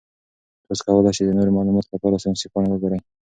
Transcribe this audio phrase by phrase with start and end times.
[0.65, 2.99] تاسو کولی شئ د نورو معلوماتو لپاره ساینسي پاڼې وګورئ.